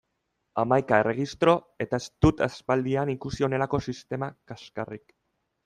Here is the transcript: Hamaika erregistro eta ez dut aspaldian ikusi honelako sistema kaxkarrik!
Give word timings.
Hamaika 0.61 0.97
erregistro 1.03 1.53
eta 1.85 1.99
ez 2.03 2.09
dut 2.27 2.43
aspaldian 2.47 3.13
ikusi 3.17 3.47
honelako 3.49 3.83
sistema 3.91 4.33
kaxkarrik! 4.53 5.19